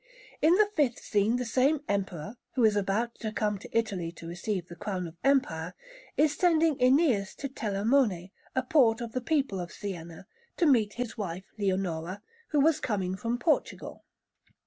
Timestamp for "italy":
3.71-4.11